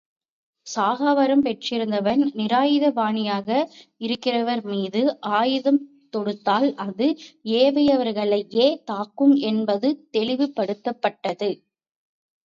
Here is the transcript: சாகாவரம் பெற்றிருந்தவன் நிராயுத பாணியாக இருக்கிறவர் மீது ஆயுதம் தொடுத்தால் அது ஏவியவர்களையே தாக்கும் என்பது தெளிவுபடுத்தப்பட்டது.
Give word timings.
சாகாவரம் 0.67 1.43
பெற்றிருந்தவன் 1.43 2.23
நிராயுத 2.39 2.85
பாணியாக 2.91 3.49
இருக்கிறவர் 4.01 4.63
மீது 4.71 5.01
ஆயுதம் 5.33 5.79
தொடுத்தால் 6.13 6.69
அது 6.79 7.09
ஏவியவர்களையே 7.59 8.67
தாக்கும் 8.85 9.35
என்பது 9.51 9.87
தெளிவுபடுத்தப்பட்டது. 10.13 11.51